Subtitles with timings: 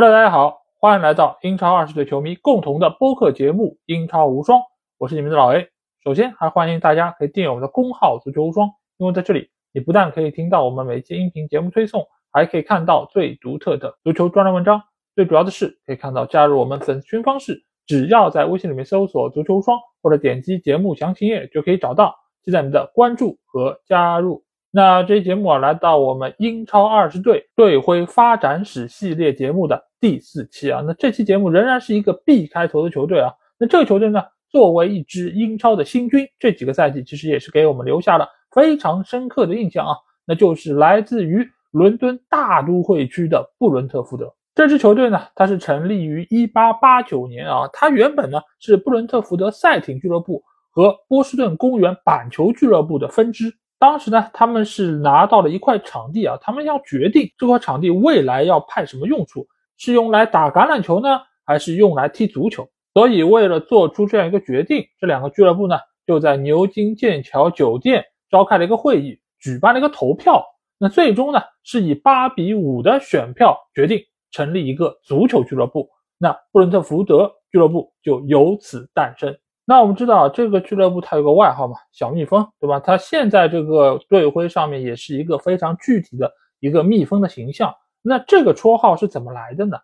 [0.00, 4.58] Hello，大家好，欢迎来到英超二十队球迷共同的播客节目《英超无双》，
[4.96, 5.68] 我是你们的老 A。
[6.02, 12.02] 首先，还欢迎大家可以订阅我们的公号“足球无双”，因为在这里，你不但可以听到我们每期音频节目推送，
[12.32, 14.82] 还可以看到最独特的足球专栏文章。
[15.14, 22.14] 最主要的是，可以看到加入我们粉丝群方式，只要在微信里面搜索“足球无双”或者点击节目详情页就可以找到。
[22.42, 24.42] 期待你的关注和加入。
[24.70, 30.82] 那这期节目啊，来到我们英超二十队队徽发展史系列节目的第四期啊。
[30.86, 33.30] 那这期节目仍然是一个 B 开头的球队啊。
[33.58, 39.94] 那这个球队呢，作为一支英超的新军，这几个赛季其实也是给我们留下了非常深刻的印象啊。
[40.24, 47.68] 那就是来自于伦敦大都会区的布伦特福德这支球队呢，它是成立于一八八九年啊。
[47.72, 53.52] 它原本呢是布伦特福德赛艇俱乐部和波士顿公园板球俱乐部的分支。
[53.78, 59.46] 当时呢，他们是拿到了一块场地啊，他们要决定这块场地未来要派什么用处，
[59.80, 62.68] 是用来打橄榄球呢，还是用来踢足球？
[62.92, 70.44] 所以为了做出这样一个决定，这两个俱乐部呢就在牛津剑桥酒店召开了一个会议，举办了一个投票。
[70.76, 73.98] 那最终呢是以八比五的选票决定
[74.30, 79.34] 成立一个足球俱乐部，那布伦特福德俱乐部就由此诞生。
[79.64, 82.78] 那我们知道这个俱乐部它有个外号嘛，小蜜蜂，对吧？
[82.80, 87.74] 它现在这个队徽上面也是一个非常具体的一个蜜蜂的形象。
[88.02, 89.78] 那这个绰号是怎么来的呢？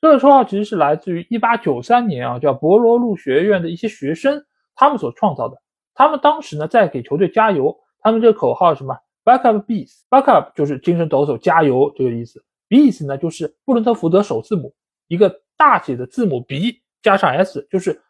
[0.00, 5.56] 这个绰号其实是来自于1893年啊，叫博罗路学院的一些学生他们所创造的。
[5.94, 12.44] 他们当时呢在给球队加油，他们这个口号是什么？Back up, bees！Back up 就是精神抖擞，加油这个意思。
[12.68, 14.74] Bees 呢就是布伦特福德首字母，
[15.08, 18.00] 一个大写的字母 B 加上 S，就是。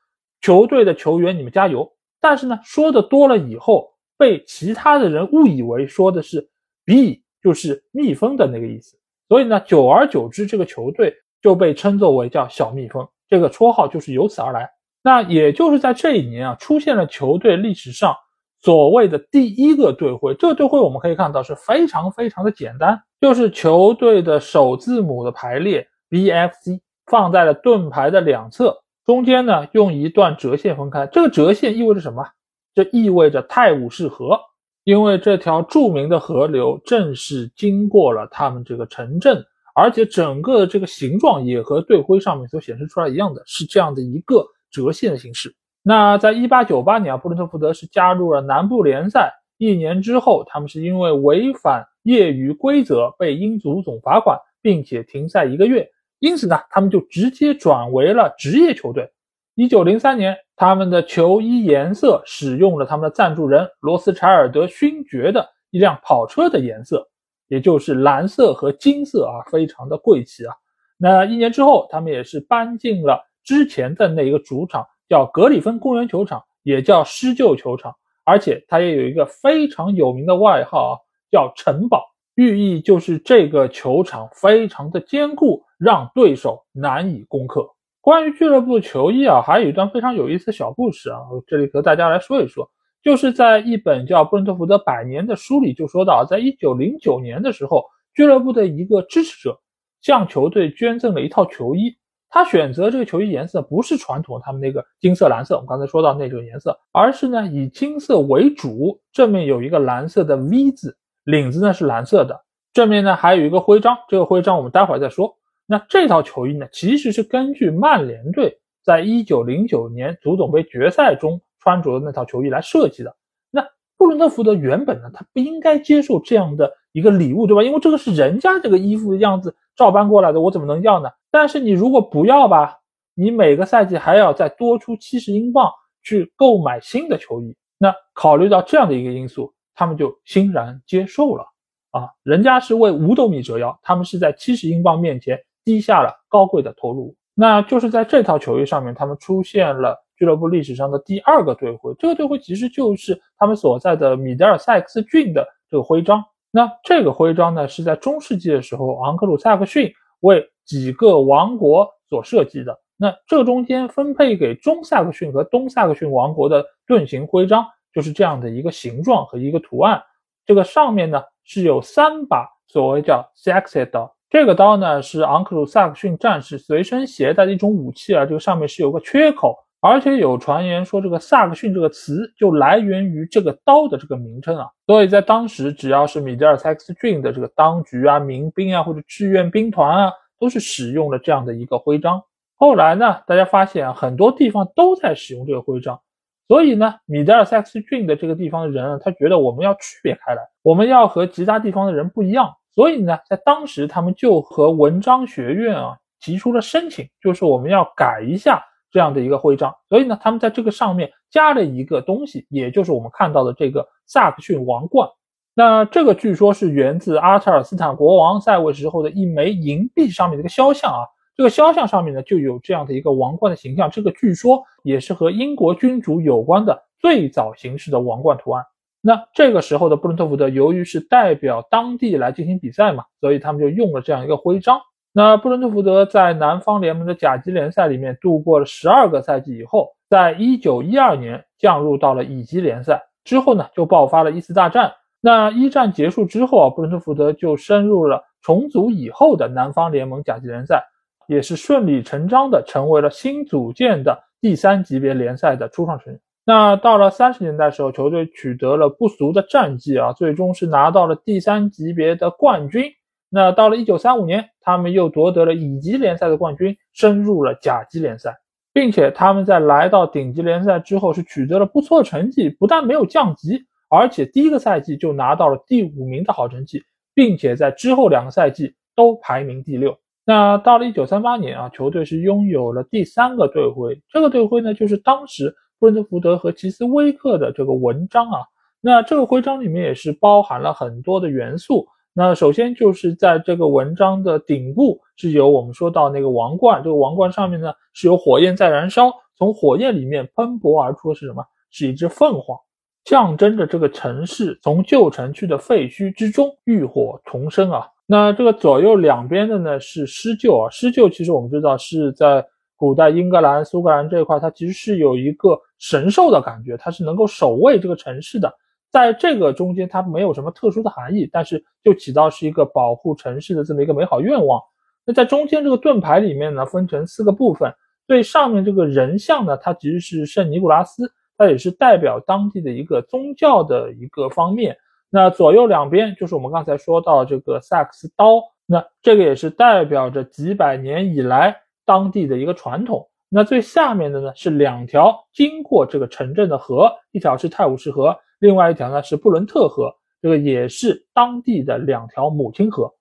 [0.42, 1.90] 球队的球员，你们加油！
[2.20, 6.50] 但是呢，说的多了以后，被其他的人误以为说的是
[6.84, 8.96] “b”，就是蜜蜂的那个意思。
[9.28, 14.70] 所以呢，久而久之，这个球队就被称作为叫“小蜜蜂”，这个绰号就是由此而来。
[15.02, 18.14] 那也就是在这一年啊，出现了球队历史上
[18.60, 20.34] 所谓的第一个队徽。
[20.34, 28.76] 这个队徽我们可以看到是非常非常的简单，就是球队的首字母的排列 “BFC” 放在了盾牌的两侧。
[29.04, 31.06] 中间呢，用一段折线分开。
[31.06, 32.26] 这个折线意味着什么？
[32.74, 34.38] 这意味着泰晤士河，
[34.86, 45.52] 因为这条著名的河流正是经过了他们这个城镇，而且整个的这个形状也和队徽上面所显示出来一样的，是这样的一个折线的形式。
[45.82, 49.32] 那在一八九八年啊，布伦特福德是加入了南部联赛。
[49.58, 55.90] 一年之后，他们是因为违反业余规则被英足总罚款，并且停赛一个月。
[56.20, 59.10] 因此呢，他们就直接转为了职业球队。
[59.56, 67.06] 一九零三年，他们的球衣颜色使用了他们的赞助人罗斯柴尔德勋爵的一辆跑车的颜色，
[67.48, 70.54] 也就是蓝色和金色啊，非常的贵气啊。
[70.96, 77.94] 那一年之后，他们也是搬进了之前的那一个主场，叫格里芬公园球场，也叫施救球场，
[78.24, 80.96] 而且它也有一个非常有名的外号啊，
[81.30, 82.02] 叫城堡。
[82.36, 87.66] 寓意就是这个球场非常的坚固，让对手难以攻克。
[88.06, 92.70] 关于俱乐部球衣啊，还有一段非常有意思的小故事啊，我这里和大家来说一说。
[93.02, 97.84] 就是在一本叫《布伦特福德百年》的书里，就说到，在一九零九年的时候，
[98.14, 99.58] 俱乐部的一个支持者
[100.02, 101.96] 向球队捐赠了一套球衣。
[102.28, 110.96] 他选择这个球衣颜色不是传统他们那个金色蓝色，我们刚才说到那种颜色，而是呢以金色为主，正面有一个蓝色的 V 字。
[111.24, 112.40] 领子呢是蓝色的，
[112.72, 115.36] 正面呢还有一个徽章，这个徽章我们待会儿再说。
[115.66, 123.14] 那这套球衣呢，其实是根据曼联队在一九零九年足总杯决赛中穿着的那套球衣来设计的。
[123.50, 123.66] 那
[123.98, 127.62] 布伦特福德原本呢，他不应该接受这样的一个礼物，对吧？
[127.62, 131.10] 因为这个是人家这个衣服的样子照搬过来的，我怎么能要呢？
[131.30, 132.76] 但是你如果不要吧，
[133.14, 135.70] 你每个赛季还要再多出七十英镑
[136.02, 137.56] 去购买新的球衣。
[137.78, 139.52] 那考虑到这样的一个因素。
[139.78, 141.44] 他们就欣然接受了
[141.90, 147.14] 啊，人家是为五斗米折腰，他们是在七十英镑面前低下了高贵的头颅。
[147.34, 156.24] 那就是在这套球衣上面，他们出现了俱乐部历史上的第二个队徽，这个队徽其实就是他们所在的米德尔塞克斯郡的这个徽章。
[156.50, 162.78] 那这个徽章呢，是在中世纪的时候，昂克鲁萨克逊为几个王国所设计的。
[162.96, 167.66] 那这中间分配给中萨克逊和东萨克逊王国的盾形徽章。
[167.92, 170.02] 就是这样的一个形状和一个图案，
[170.44, 192.20] 这个上面呢是有三把所谓叫 s a x e 刀，这个刀呢是昂克鲁萨克逊战士随身携带的一种武器啊，这个上面是有个缺口，而且有传言说这个萨克逊这个词就来源于这个刀的这个名称啊，所以在当时只要是米德尔塞克斯郡的这个当局啊、民兵啊或者志愿兵团啊，都是使用了这样的一个徽章。
[192.56, 196.00] 后来呢，大家发现，很多地方都在使用这个徽章，
[196.48, 208.62] 所以呢，米德尔塞克斯郡的这个地方的人啊，他觉得我们要区别开来，我们要和其他地方的人不一样，所以呢，在当时他们就和文章学院啊提出了申请，就是我们要改一下
[208.92, 209.74] 这样的一个徽章。
[209.88, 215.08] 所以呢，他们在这个上面加了一个东西，也就是我们看到的这个萨克逊王冠。
[215.54, 221.00] 那这个据说是源自阿特尔斯坦国王在位时候的一枚银币上面的一个肖像啊。
[221.34, 223.90] 这个肖像上面呢，就有这样的一个王冠的形象。
[223.90, 228.62] 这个据说也是和英国君主有关的最早形式的王冠图案。
[229.06, 234.80] 那这个时候的布伦特福德，由于是代表当地来进行比赛嘛，所以他们就用了这样一个徽章。
[235.12, 244.92] 那布伦特福德在南方联盟的甲级联赛里面度过了十二个赛季以后，在一九一二年降入到了乙级联赛之后呢，就爆发了一次大战。
[245.20, 250.84] 那一战结束之后啊，布伦特福德就升入了重组以后的南方联盟甲级联赛。
[251.28, 256.20] 也是顺理成章的成为了新组建的第三级别联赛的初创成员。
[256.48, 262.84] 那到了三十年代时候，球队取得了不俗的战绩啊，最终是拿到了第三级别的冠军。
[263.28, 268.32] 那到了一九三五年，他们又夺得了乙级联赛的冠军，升入了甲级联赛，
[268.72, 276.80] 并且他们在来到顶级联赛之后是取得了不错的成绩，不但没有降级，而且第一个赛季就拿到了第五名的好成绩，
[277.12, 279.98] 并且在之后两个赛季都排名第六。
[280.24, 288.40] 那到了一九三八年啊，球队是拥有了第三个队徽，这个队徽呢就是当时布伦特福德和奇斯威克的这个纹章啊。
[288.80, 291.86] 那这个徽章里面也是包含了很多的元素。
[292.12, 301.44] 那首先就是在这个纹章的顶部是有我们说到那个王冠，这个王冠上面呢是有火焰在燃烧，从火焰里面喷薄而出的是什么？
[301.70, 302.58] 是一只凤凰，
[303.04, 307.86] 象征着这个城市从旧城区的废墟之中浴火重生啊。
[308.06, 312.42] 那这个左右两边的呢是狮鹫啊，狮鹫其实我们知道是在
[312.76, 318.52] 古代英格兰、苏格兰这一块，它其实是有一个神兽的感觉，它是能够守卫这个城市的。
[318.92, 324.60] 在这个中间，它没有什么特殊的含义，但是就起到是一个保护城市的这么一个美好愿望。
[325.04, 327.72] 那在中间这个盾牌里面呢，分成四个部分，
[328.06, 334.76] 最上面这个人像呢，它其实是圣尼古拉斯，它也是代表当地的一个宗教的一个方面。
[335.10, 341.56] 那左右两边就是我们刚才说到这个萨克斯刀，那这个也是代表着几百年以来
[341.86, 343.08] 当地的一个传统。
[343.28, 352.92] 那最下面的呢是两条经过这个城镇的河，一条是泰晤士河，另外一条呢是布伦特河，这个也是当地的两条母亲河。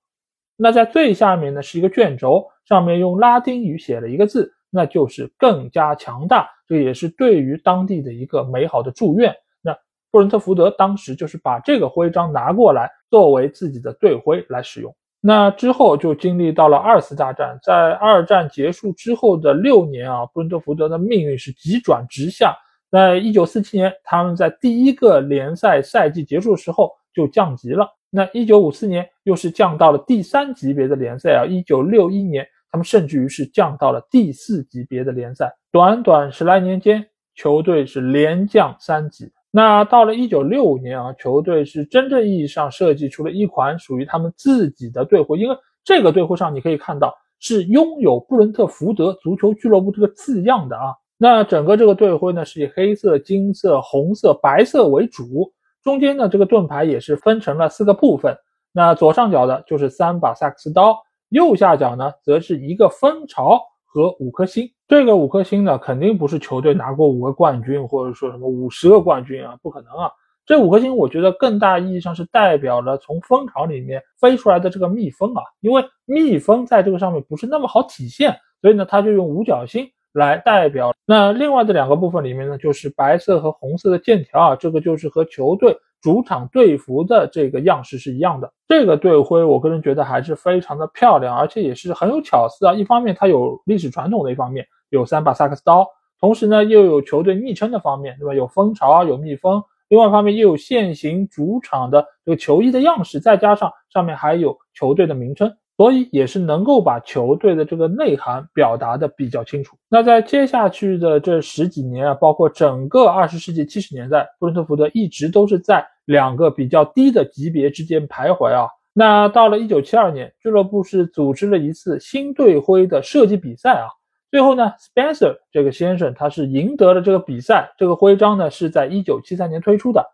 [0.56, 9.36] 那在最下面呢是一个卷轴，上面用拉丁语写了一个字，那就是更加强大，这也是对于当地的一个美好的祝愿。
[9.62, 9.74] 那
[10.10, 14.96] 布伦特福德当时就是把这个徽章拿过来作为自己的队徽来使用。
[15.27, 22.56] 那之后就经历到了二次大战，在二战结束之后的六年啊，布伦特福德的命运是急转直下。
[22.92, 27.89] 在一九四七年，他们在第一个联赛赛季结束的时候就降级了。
[28.12, 31.44] 那一九五四年又是降到了第三级别的联赛啊。
[31.44, 35.51] 一九六一年，他们甚至于是降到了第四级别的联赛。
[35.72, 39.31] 短短十来年间，球队是连降三级。
[39.56, 50.94] 那到了一九六五年啊，球队是真正意义上设计出了一款属于他们自己的队徽，因为这个队徽上你可以看到是拥有布伦特福德足球俱乐部这个字样的啊。
[51.18, 55.50] 那整个这个队徽呢是以黑色、金色、红色、白色为主，
[55.82, 58.36] 中间呢这个盾牌也是分成了四个部分。
[58.74, 60.98] 那左上角的就是三把萨克斯刀，
[61.30, 63.62] 右下角呢则是一个蜂巢。
[63.88, 70.12] 和五颗星，这个五颗星呢，肯定不是球队拿过五个冠军，或者说什么五十个冠军啊，不可能啊。
[70.46, 80.94] 这五颗星，我觉得更大意义上是代表了从蜂巢里面飞出来的这个蜜蜂啊，因为蜜蜂在这个上面不是那么好体现，所以呢，他就用五角星来代表。
[81.08, 85.75] 那另外的两个部分里面呢，就是白色和红色的剑条啊，这个就是和球队。
[86.01, 92.75] 主场队服的这个样式是一样的，这个队徽我个人觉得还是非常的漂亮，而且也是很有巧思啊。
[92.75, 95.88] 一方面它有历史传统的一方面，有三把萨克斯刀，
[96.20, 98.34] 同时呢又有球队昵称的方面，对吧？
[98.34, 99.63] 有蜂巢啊，有蜜蜂。
[99.89, 105.51] 另外一方面又有现行主场的这个球衣的样式，再加上上面还有球队的名称。
[105.77, 109.75] 所以也是能够把球队的这个内涵表达的比较清楚。
[109.89, 118.70] 那在接下去的这十几年啊，包括整个二十世纪七十年代，布伦特福德一直都是在两个比较低的级别之间徘徊啊。
[118.94, 123.89] 那到了一九七二年，俱乐部是组织了一次新队徽的设计比赛啊。
[124.36, 130.06] 最后呢，Spencer 这个先生他是赢得了这个比赛，这个徽章呢是在一九七三年推出的。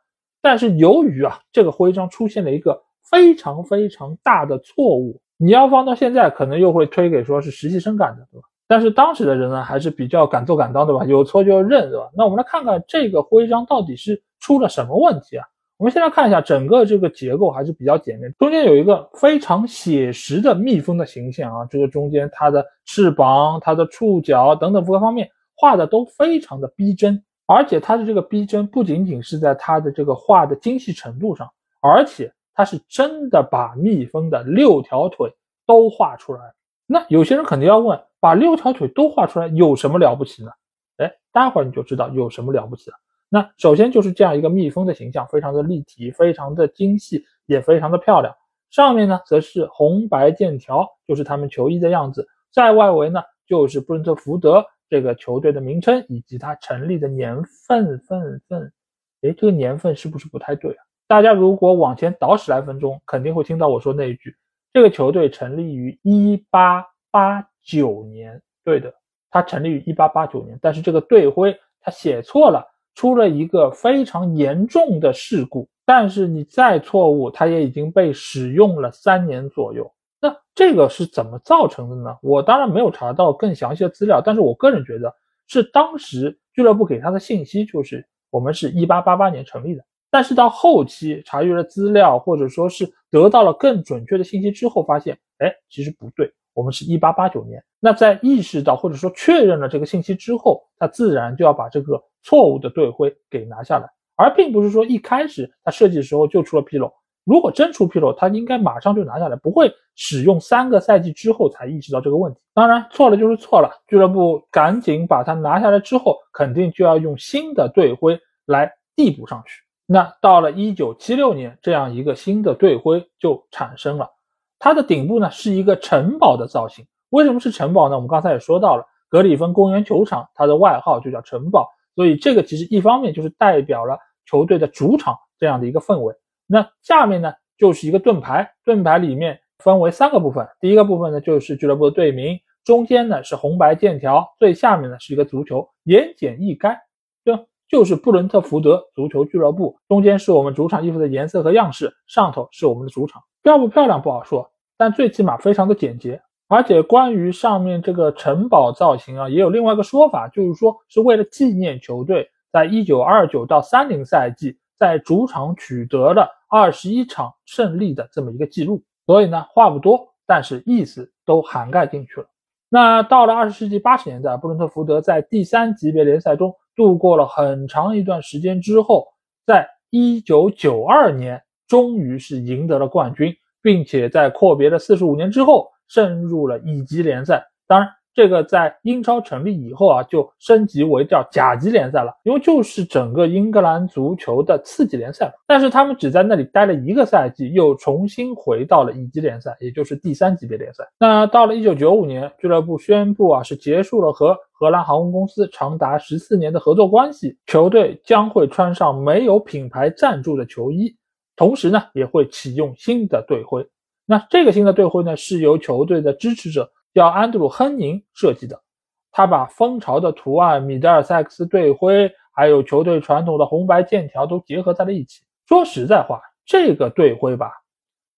[0.43, 5.19] 但是由于啊，这个徽章出现了一个非常非常大的错误。
[5.37, 8.47] 你要放到现在，可能又会推给说是实习生干的，对吧？
[8.67, 11.03] 但是当时的人呢，还是比较敢做敢当，对吧？
[11.05, 12.07] 有错就要认，对吧？
[12.15, 15.47] 那我们来看看这个徽章到底是出了什么问题啊？
[15.81, 35.33] 我们先来看一下整个这个结构还是比较简练，中间有一个非常写实的蜜蜂的形象啊，这个中间它的翅膀、它的触角等等各个方面画的都非常的逼真，而且它的这个逼真不仅仅是在它的这个画的精细程度上，而且它是真的把蜜蜂的六条腿
[35.65, 36.41] 都画出来。
[36.85, 40.51] 那有些人肯定要问，把六条腿都画出来有什么了不起呢？
[40.97, 42.97] 哎，待会儿你就知道有什么了不起了。
[43.33, 48.35] 那首先就是这样一个蜜蜂的形象，非常的立体，非常的精细，也非常的漂亮。
[48.69, 52.27] 上面呢则是红白剑条，就是他们球衣的样子。
[52.51, 58.73] 在外围呢就是布伦特福德这个球队的名称以及它成立的年份份份。
[59.21, 60.83] 哎，这个年份是不是不太对啊？
[61.07, 64.35] 大家如果往前倒十来分钟，肯定会听到我说那一句：
[64.73, 68.41] 这个球队成立于一八八九年。
[68.65, 68.93] 对的，
[69.29, 72.67] 它成立于一八八九年，但是这个队徽它写错了。
[72.95, 79.91] 出了一个非常严重的事故，但是你再错误，它也已经被使用了三年左右。
[80.19, 82.17] 那这个是怎么造成的呢？
[82.21, 85.13] 我当然没有查到更详细的资料，但是我个人觉得
[85.47, 96.31] 是当时俱乐部给他的信息就是我们是一八八八年成立的，但是到后期查阅了资料，或者说是得到了更准确的信息之后，发现，哎，其实不对。
[96.53, 106.91] 我们是一八八九年，那在意识到或者说确认了这个信息之后，他自然就要把这个错误的队徽给拿下来，而并不是说一开始他设计的时候就出了纰漏。
[107.23, 112.39] 如果真出纰漏，他应该马上就拿下来，不会使用三个赛季之后才意识到这个问题。
[112.53, 119.61] 当然，错了就是错了，俱乐部赶紧把它拿下来之后，肯定就要用新的队徽来递补上去。
[119.85, 124.09] 那到了一九七六年，这样一个新的队徽就产生了。
[124.57, 127.95] 它的顶部呢是一个城堡的造型，为什么是城堡呢？
[127.95, 136.15] 我们刚才也说到了，格里芬公园球场，它的外号就叫城堡，所以这个其实一方面就是代表了球队的主场这样的一个氛围。
[136.47, 146.77] 那下面呢就是一个盾牌，盾牌里面分为三个部分，第一个部分呢就是俱乐部的队名，中间呢是红白剑条，最下面呢是一个足球，言简意赅，
[147.23, 147.43] 对吧？
[147.69, 154.51] 就是布伦特福德足球俱乐部，中间是我们主场衣服的颜色和样式，上头是我们的主场，漂不漂亮不好说。
[154.77, 168.83] 但最起码非常的简洁，而且关于上面这个城堡造型啊，也有另外一个说法，就是说是为了纪念球队在一九二九到三零赛季在主场取得了二十一场胜利的这么一个记录。
[169.05, 172.27] 所以呢，话不多，但是意思都涵盖进去了。
[172.67, 179.07] 那到了二十世纪八十年代，布伦特福德在第三级别联赛中度过了很长一段时间之后，
[179.45, 183.33] 在一九九二年终于是赢得了冠军。
[183.63, 187.43] 并且在阔别了四十五年之后，升入了乙级联赛。
[187.67, 195.33] 当然，这个在英超成立以后啊，就升级为叫甲级联赛了，因为就是整个英格兰足球的次级联赛了。
[195.47, 200.85] 但是他们只在那里待了一个赛季，又重新回到了乙级联赛，也就是第三级别联赛。
[200.99, 210.93] 那到了一九九五年，俱乐部宣布啊，是结束了和荷兰航空公司长达十四年的合作关系，球队将会穿上没有品牌赞助的球衣。
[211.37, 213.65] 同时呢，也会启用新的队徽。
[214.11, 218.61] 那这个新的队徽呢，是由球队的支持者叫安德鲁·亨宁设计的。
[219.09, 225.23] 他把蜂巢的图案、米德尔塞克斯队徽，还有球队传统的红白剑条都结合在了一起。
[225.47, 227.53] 说实在话，这个队徽吧，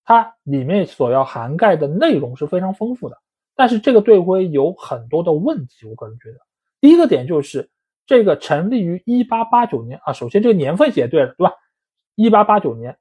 [0.03, 3.15] 它里面所要涵盖的内容是非常丰富的。
[3.53, 6.39] 但是这个队徽有很多的问题，我个人觉得，
[6.81, 7.69] 第一个点就是
[8.07, 10.11] 这个成立于1889年啊。
[10.11, 11.53] 首先，这个年份写对了，对吧
[12.15, 12.97] ？1889年。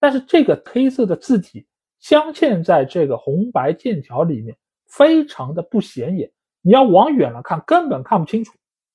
[0.00, 1.66] 但是这个黑色的字体
[2.02, 4.56] 镶嵌在这个红白剑条里面，
[4.88, 6.30] 非常的不显眼。
[6.60, 8.52] 你要往远了看，根本看不清楚。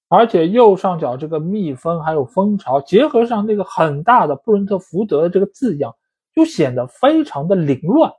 [0.10, 5.96] 而且右上角这个蜜蜂还有蜂巢，结合上那个很大的布伦特福德的这个字样，
[6.36, 8.12] 就显得非常的凌乱。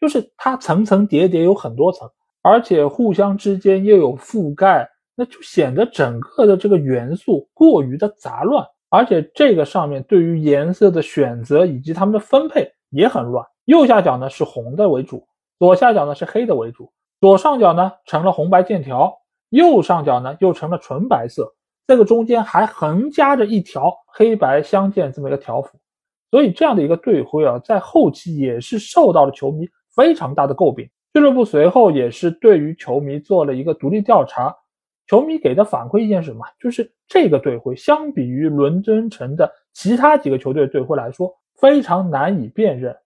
[0.00, 2.08] 就是它层层叠叠有很多层，
[2.42, 8.66] 而且互相之间又有覆盖，那就显得整个的这个元素过于的杂乱。
[8.88, 13.46] 而且这个上面对于颜色的选择以及它们的分配也很乱。
[13.64, 15.26] 右下角呢是红的为主，
[15.58, 16.92] 左下角呢是黑的为主。
[17.20, 19.12] 左上角呢成了红白剑条，
[19.50, 21.54] 右上角呢又成了纯白色。
[21.86, 25.78] 这个中间还横加着一条黑白相间这么一个条幅。
[26.30, 30.88] 所以这样的一个队徽啊，在后期也是受到了球迷非常大的诟病。
[31.12, 34.56] 俱乐部随后也是对于球迷做了一个独立调查。
[35.06, 36.46] 球迷给的反馈意见是什么？
[36.58, 42.96] 就是这个队徽相比于伦敦城的其他几个球队队徽来说，非常难以辨认，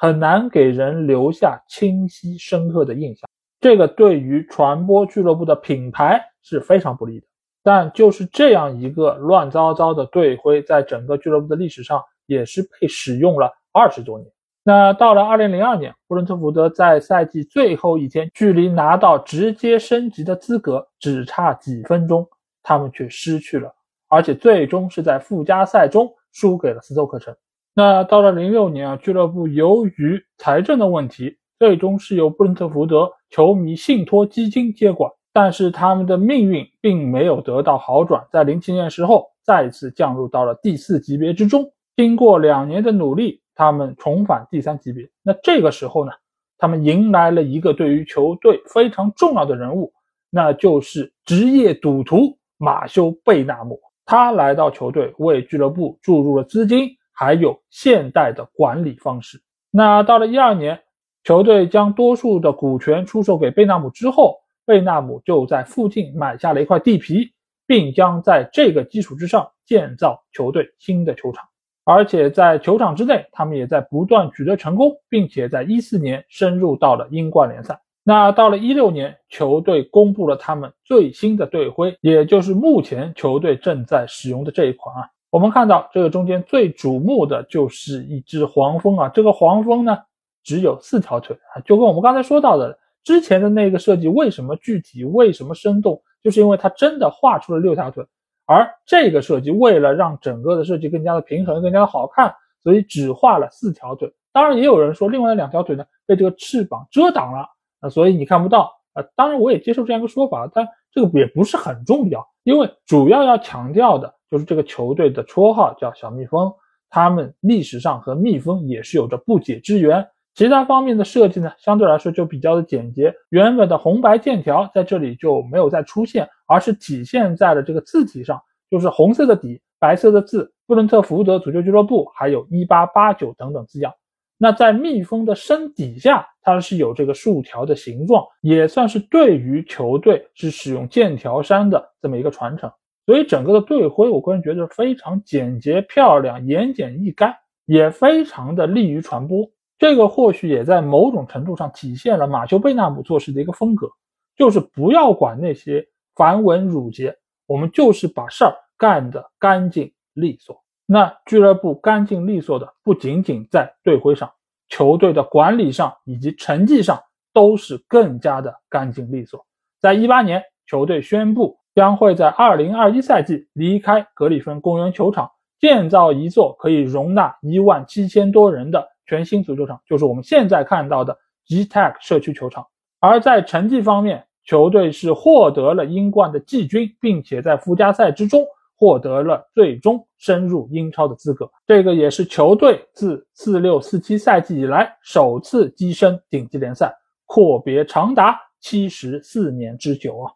[0.00, 3.28] 很难给人留下清晰深刻的印象。
[3.60, 7.26] 这个对于传播俱乐部的品牌是非常不利的。
[7.62, 14.26] 但就是这样一个乱糟糟的队徽，在整个俱乐部的历史上也是被使用了二十多年。
[14.62, 22.26] 那到了二零零二年，布伦特福德在赛季最后一天，距离拿到直接升级的资格只差几分钟，
[22.62, 23.70] 他们却失去了，
[24.08, 27.36] 而且最终是在附加赛中输给了斯托克城。
[27.74, 35.10] 那到了零六年啊，俱乐部由于财政的问题，最终是由布伦特福德球迷信托基金接管。
[35.32, 41.72] 但是他们的命运并没有得到好转，在零七年时候再次降入到了第四级别之中。
[41.96, 45.08] 经过两年的努力，他们重返第三级别。
[45.22, 46.10] 那这个时候呢，
[46.58, 49.92] 他们迎来了一个对于球队非常重要的人物，
[50.30, 53.78] 那就是职业赌徒马修贝纳姆。
[54.04, 56.88] 他来到球队，为俱乐部注入了资金，
[57.20, 59.42] 还有现代的管理方式。
[59.70, 60.80] 那到了一二年，
[61.22, 64.38] 球队将多数的股权出售给贝纳姆之后。
[64.64, 67.32] 贝纳姆就在附近买下了一块地皮，
[67.66, 71.44] 并将在这个基础之上建造球队新的球场。
[71.84, 77.80] 而且在球场之内，他们也在不断取得成功，并且在一四年深入到了英冠联赛。
[78.04, 85.08] 那到了一六年，球队公布了他们最新的队徽，也就是目前球队正在使用的这一款啊。
[85.30, 89.96] 我们看到这个中间最瞩目的就是一只黄蜂啊，这个黄蜂呢
[90.42, 92.78] 只有四条腿啊，就跟我们刚才说到的。
[93.02, 96.02] 之前的那个设计为什么具体为什么生动？
[96.22, 98.04] 就是因为它真的画出了六条腿，
[98.44, 104.12] 而这个设计为了让整个的设计更加的平衡、更加的好看，所以只画了四条腿。
[104.32, 107.48] 当然，也有人说另外两条腿呢被这个翅膀遮挡了，
[107.80, 108.70] 啊，所以你看不到。
[108.92, 116.52] 啊，当然我也接受这样一个说法，但这个也不是很重要，因为主要要强调的就是这个球队的绰号叫小蜜蜂，
[116.88, 120.06] 他们历史上和蜜蜂也是有着不解之缘。
[120.32, 123.12] 其他方面的设计呢，相对来说就比较的简洁。
[123.30, 133.92] 原本的红白剑条在这里就没有再出现，而是体现在了这个字体上，就是红色的底，白色的字，布伦特福德足球俱乐部，还有一八八九等等字样。
[134.38, 142.70] 那在蜜蜂的身底下，它是有这个竖条的形状，也算是对于球队是使用剑条衫的这么一个传承。
[143.10, 147.34] 所以整个的队徽，我个人觉得非常简洁漂亮，言简意赅，
[147.66, 149.50] 也非常的利于传播。
[149.80, 153.88] 这个或许也在某种程度上体现了马修贝纳姆做事的一个风格，
[154.36, 157.16] 就是不要管那些繁文缛节，
[157.48, 160.62] 我们就是把事儿干得干净利索。
[160.86, 164.30] 那俱乐部干净利索的不仅仅在队徽上，
[164.68, 169.44] 球队的管理上以及成绩上都是更加的干净利索。
[169.80, 175.30] 在一八年，球队宣布将会在二零二一赛季离开格里芬公园球场，
[175.60, 178.86] 建造一座可以容纳一万七千多人的。
[179.06, 182.64] 全新足球场就是我们现在看到的 Gtech 社区球场。
[183.00, 188.44] 而在成绩方面，球队是获得了英冠的季军，并且在附加赛之中
[188.76, 191.50] 获得了最终升入英超的资格。
[191.66, 196.94] 这个也是球队自四六四七赛季以来首次跻身顶级联赛，
[197.26, 200.32] 阔别长达七十四年之久啊！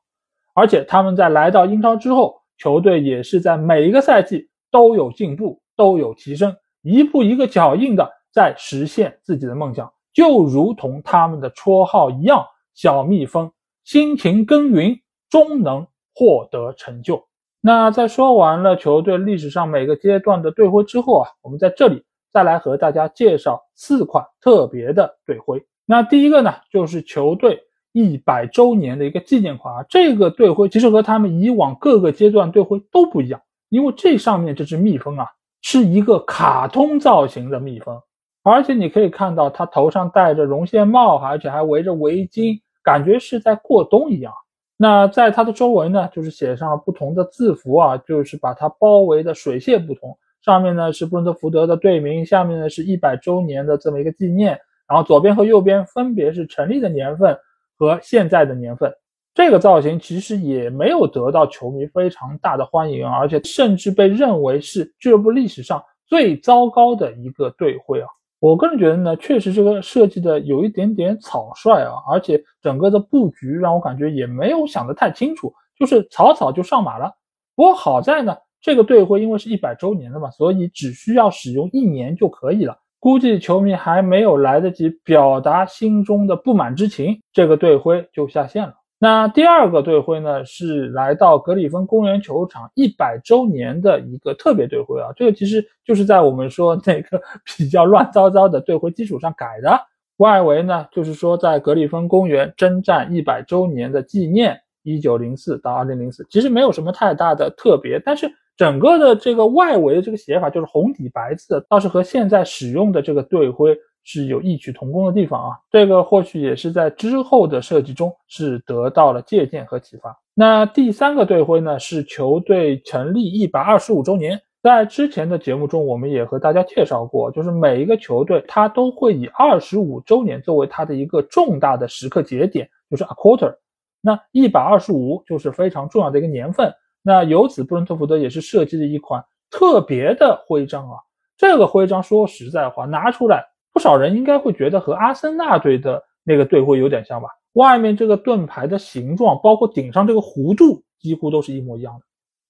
[0.55, 8.11] 而且他们在来到英超之后，球队也是在每一个赛季都有进步，都有提升，一步一个脚印的。
[8.33, 13.53] 在实现自己的梦想，就如同他们的绰号一样，小蜜蜂
[13.85, 14.99] 辛勤耕耘，
[15.31, 17.25] 终能获得成就。
[17.61, 25.64] 那在说完了球队历史上每个阶段的队徽之后啊，我们在这里再来和大家介绍四款特别的队徽。
[25.87, 27.61] 那第一个呢，就是球队
[27.95, 29.87] 一百周年的一个纪念款啊。
[29.89, 35.27] 这个队徽其实和他们以往各个阶段队徽都不一样，因为这上面这只蜜蜂啊，
[35.63, 37.99] 是一个卡通造型的蜜蜂。
[38.43, 44.35] 而且你可以看到，它头上戴着绒线帽，而且还围着围巾，感觉是在过冬一样。
[44.77, 50.19] 那在它的周围呢，就是写上了不同的字符啊，就是把它包围的水泄不通。
[50.45, 57.39] 上面呢是布伦特福德的队名，下面呢是一百周年的这么一个纪念，然后左边和右边分别是成立的年份
[57.79, 58.93] 和现在的年份。
[59.35, 68.07] 这个造型其实也没有得到球迷非常大的欢迎，而且甚至被认为是俱乐部历史上最糟糕的一个队徽啊。
[68.39, 77.11] 我个人觉得呢，确实这个设计的有一点点草率啊，而且整个的布局让我感觉也没有想得太清楚，就是草草就上马了。
[77.57, 82.77] 不过好在呢，这个队徽因为是一百周年的嘛，所以只需要使用一年就可以了。
[83.05, 88.73] 估计球迷还没有来得及表达心中的不满之情，这个队徽就下线了。
[88.99, 95.11] 那第二个队徽呢，是来到格里芬公园球场一百周年的一个特别队徽啊。
[95.17, 97.21] 这个其实就是在我们说那个
[97.59, 99.79] 比较乱糟糟的队徽基础上改的。
[100.17, 113.77] 外围呢，就是说在格里芬公园征战一百周年的纪念，一九零四到二零零四，其实没有什么太大的特别，但是整个的这个外围的这个写法就是红底白字，倒是和现在使用的这个队徽。
[114.07, 120.14] 是有异曲同工的地方啊，这个或许也是在之后的设计中是得到了借鉴和启发。
[120.35, 124.38] 那第三个队徽呢，是球队成立一百二十五周年。
[124.62, 133.55] 在之前的节目中，我们也和大家介绍过，就是每一个球队它都会以二十五周年作为它的一个重大的时刻节点，就是 a quarter。
[134.03, 136.71] 那一百二十五就是非常重要的一个年份。
[137.07, 140.97] 那由此，布伦特福德也是设计了一款特别的徽章啊。
[141.37, 143.45] 这个徽章说实在话，拿出来。
[143.75, 147.29] 不少人应该会觉得和阿森纳队的那个队徽有点像吧？
[147.53, 152.01] 外面这个盾牌的形状，包括顶上这个弧度，几乎都是一模一样的。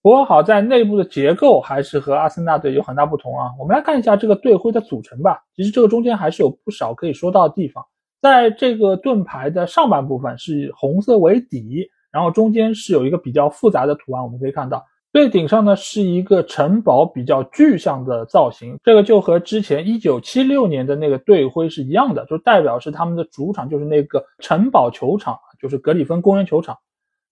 [0.02, 3.50] 不过好在内部的结构还是和阿森纳队有很大不同啊。
[3.58, 5.42] 我们来看一下这个队徽的组成吧。
[5.56, 7.84] 其实这个中间还是有不少可以说到的地方。
[8.20, 14.84] 在这个盾牌的上半部分是红色为底，然后中间是有一个比较复杂的图案，我们可以看到。
[15.12, 26.76] 最顶上呢是一个城堡比较具象的造型，这个就和之前一九七六年的那个队徽是一样的，就代表是他们的主场就是那个城堡球场，就是格里芬公园球场。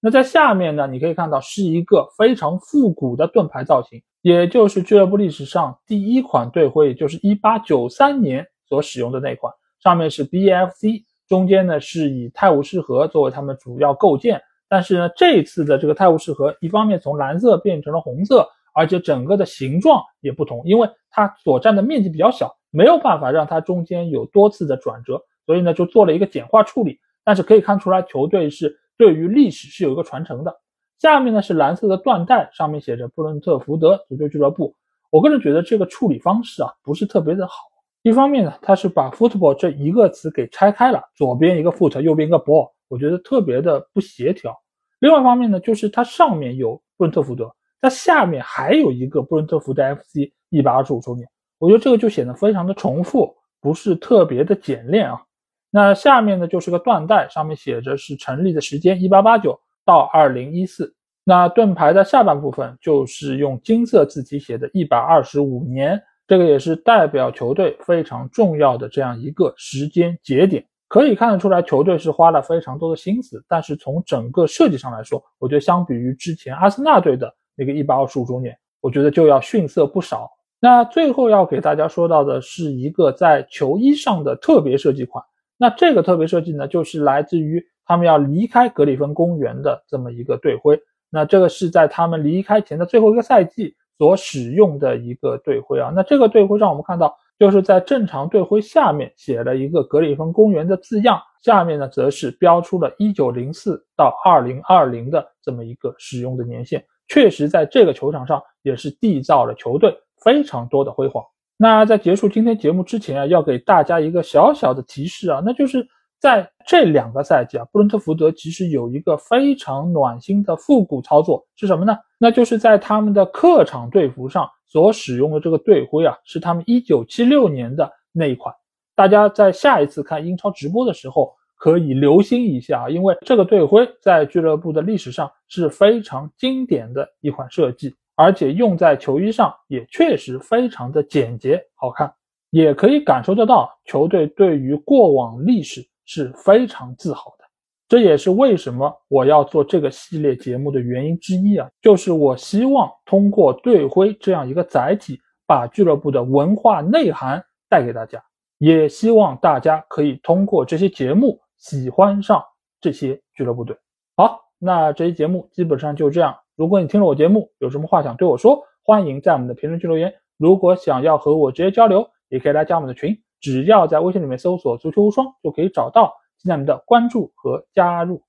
[0.00, 14.40] 那在下面呢，你可以看到是一个非常复古的盾牌造型，也就是俱乐部历史上第一款队徽，也就是一八九三年所使用的那款，上面是 BFC，中间呢是以泰晤士河作为他们主要构件。
[14.72, 26.98] 但是呢，这一次的这个泰晤士河，一方面从蓝色变成了红色，而且整个的形状也不同，因为它所占的面积比较小，没有办法让它中间有多次的转折，所以呢就做了一个简化处理。
[27.22, 30.56] 但是可以看出来，球队是对于历史是有一个传承的。
[30.98, 34.74] 下面呢是蓝色的缎带，上面写着布伦特福德足球俱乐部。
[35.11, 37.52] 我个人觉得这个处理方式啊不是特别的好。
[38.00, 44.55] 一方面呢，它是把 football 这一个词给拆开了，左边一个 foot，右边一个 ball，我觉得特别的不协调。
[44.98, 47.50] 另外一方面呢，就是它上面有布伦特福德，
[47.81, 51.26] 它下面还有一个布伦特福德 FC 一百二十五周年，
[51.59, 55.22] 我觉得这个就显得非常的重复，不是特别的简练啊。
[55.70, 60.94] 那下面呢就是个缎带，上面写着是成立的时间一八八九到二零一四。
[61.24, 70.66] 那盾牌的下半部分就是用金色字体写的一百二十五年，这个也是代表球队非常重要的这样一个时间节点。
[70.92, 80.31] 可以看得出来，球队是花了非常多的心思，但是从整个设计上来说，我觉得相比于之前阿森纳队的那个一百二十五周年，我觉得就要逊色不少。
[80.61, 85.24] 那最后要给大家说到的是一个在球衣上的特别设计款。
[85.57, 90.78] 那这个特别设计呢，就是来自于他们要离开格里芬公园的这么一个队徽。
[91.09, 95.90] 那这个是在他们离开前的最后一个赛季所使用的一个队徽啊。
[95.96, 97.16] 那这个队徽让我们看到。
[97.42, 111.24] 就是在正常队徽下面写了一个格里芬公园的字样，下面呢则是标出了一九零四到二零二零的这么一个使用的年限，确实在这个球场上也是缔造了球队非常多的辉煌。
[111.57, 115.85] 那在结束今天节目之前啊，要给大家一个小小的提示啊，那就是
[116.22, 121.98] 在这两个赛季啊，布伦特福德其实有一个非常暖心的复古操作是什么呢？
[122.16, 124.48] 那就是在他们的客场队服上。
[124.68, 128.54] 所使用的这个队徽啊，是他们一九七六年的那一款。
[128.94, 142.11] 大家在下一次看英超直播的时候，可以留心一下啊，因为这个队徽在俱乐部的历史上是非常经典的一款设计，而且用在球衣上也确实非常的简洁好看，
[142.48, 147.44] 也可以感受得到球队对于过往历史是非常自豪的。
[147.88, 158.22] 这也是为什么我要做这个系列节目的原因之一啊，就是我希望通过队徽这样一个载体，把俱乐部的文化内涵带给大家，
[158.56, 162.42] 也希望大家可以通过这些节目喜欢上
[162.80, 163.76] 这些俱乐部队。
[164.16, 166.34] 好，那这期节目基本上就这样。
[166.56, 170.12] 如果你听了我节目有什么话想对我说，欢迎在我们的评论区留言。
[170.38, 176.14] 如果想要和我直接交流，也可以来加我们的群，只要在微信里面搜索“足球无双”就可以找到。
[176.38, 178.24] 期待您的关注和加入。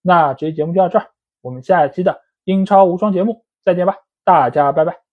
[0.00, 1.10] 那这期节目就到这儿，
[1.42, 5.07] 我们下一期的英超无双节目再见吧，大家拜拜。